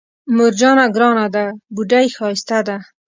مور 0.35 0.51
جانه 0.59 0.85
ګرانه 0.95 1.25
ده 1.35 1.45
بوډۍ 1.73 2.05
ښايسته 2.15 2.59
ده 2.67 2.77